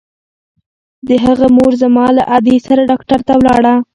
[1.07, 3.73] د هغه مور زما له ادې سره ډاکتر ته ولاړه.